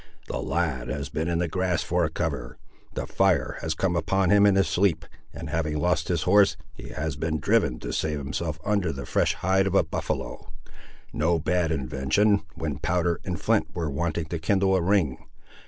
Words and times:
"The 0.27 0.39
lad 0.41 0.87
has 0.87 1.09
been 1.09 1.27
in 1.27 1.37
the 1.37 1.47
grass 1.47 1.83
for 1.83 2.03
a 2.03 2.09
cover; 2.09 2.57
the 2.95 3.05
fire 3.05 3.59
has 3.61 3.75
come 3.75 3.95
upon 3.95 4.31
him 4.31 4.47
in 4.47 4.55
his 4.55 4.67
sleep, 4.67 5.05
and 5.31 5.51
having 5.51 5.77
lost 5.77 6.07
his 6.07 6.23
horse, 6.23 6.57
he 6.73 6.89
has 6.89 7.15
been 7.15 7.39
driven 7.39 7.77
to 7.81 7.93
save 7.93 8.17
himself 8.17 8.59
under 8.65 8.91
that 8.91 9.05
fresh 9.05 9.35
hide 9.35 9.67
of 9.67 9.75
a 9.75 9.83
buffaloe. 9.83 10.51
No 11.13 11.37
bad 11.37 11.71
invention, 11.71 12.41
when 12.55 12.79
powder 12.79 13.21
and 13.23 13.39
flint 13.39 13.67
were 13.75 13.91
wanting 13.91 14.25
to 14.25 14.39
kindle 14.39 14.75
a 14.75 14.81
ring. 14.81 15.19